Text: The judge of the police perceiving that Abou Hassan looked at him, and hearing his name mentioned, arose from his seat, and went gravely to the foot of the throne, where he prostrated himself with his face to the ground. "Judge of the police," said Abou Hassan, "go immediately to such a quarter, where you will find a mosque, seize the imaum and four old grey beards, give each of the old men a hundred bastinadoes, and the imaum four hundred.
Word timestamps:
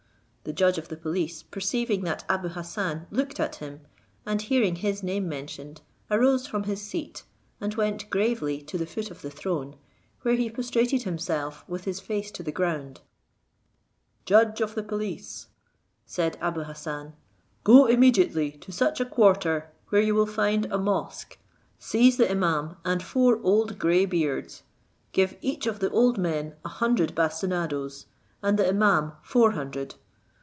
The 0.43 0.53
judge 0.53 0.79
of 0.79 0.87
the 0.87 0.97
police 0.97 1.43
perceiving 1.43 2.01
that 2.01 2.25
Abou 2.27 2.47
Hassan 2.47 3.05
looked 3.11 3.39
at 3.39 3.57
him, 3.57 3.81
and 4.25 4.41
hearing 4.41 4.77
his 4.77 5.03
name 5.03 5.29
mentioned, 5.29 5.81
arose 6.09 6.47
from 6.47 6.63
his 6.63 6.81
seat, 6.81 7.25
and 7.61 7.75
went 7.75 8.09
gravely 8.09 8.59
to 8.63 8.75
the 8.79 8.87
foot 8.87 9.11
of 9.11 9.21
the 9.21 9.29
throne, 9.29 9.75
where 10.23 10.33
he 10.33 10.49
prostrated 10.49 11.03
himself 11.03 11.63
with 11.69 11.83
his 11.85 11.99
face 11.99 12.31
to 12.31 12.41
the 12.41 12.51
ground. 12.51 13.01
"Judge 14.25 14.61
of 14.61 14.73
the 14.73 14.81
police," 14.81 15.45
said 16.07 16.39
Abou 16.41 16.63
Hassan, 16.63 17.13
"go 17.63 17.85
immediately 17.85 18.51
to 18.51 18.71
such 18.71 18.99
a 18.99 19.05
quarter, 19.05 19.71
where 19.89 20.01
you 20.01 20.15
will 20.15 20.25
find 20.25 20.65
a 20.73 20.79
mosque, 20.79 21.37
seize 21.77 22.17
the 22.17 22.25
imaum 22.27 22.77
and 22.83 23.03
four 23.03 23.39
old 23.43 23.77
grey 23.77 24.05
beards, 24.05 24.63
give 25.11 25.37
each 25.41 25.67
of 25.67 25.77
the 25.79 25.91
old 25.91 26.17
men 26.17 26.55
a 26.65 26.69
hundred 26.69 27.13
bastinadoes, 27.13 28.07
and 28.41 28.57
the 28.57 28.65
imaum 28.67 29.13
four 29.21 29.51
hundred. 29.51 29.93